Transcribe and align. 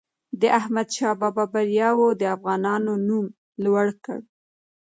د 0.41 0.43
احمدشاه 0.59 1.15
بابا 1.21 1.45
بریاوو 1.53 2.17
د 2.19 2.23
افغانانو 2.35 2.91
نوم 3.07 3.25
لوړ 3.63 3.87
کړ. 4.03 4.19